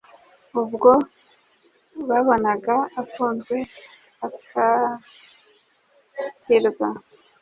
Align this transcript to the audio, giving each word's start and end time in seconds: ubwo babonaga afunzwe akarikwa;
ubwo 0.61 0.91
babonaga 2.09 2.75
afunzwe 3.01 3.57
akarikwa; 4.25 6.87